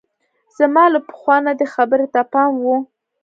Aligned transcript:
زما 0.57 0.83
له 0.93 0.99
پخوا 1.07 1.35
نه 1.47 1.53
دې 1.59 1.67
خبرې 1.75 2.07
ته 2.13 2.21
پام 2.33 2.51
وو. 2.63 2.75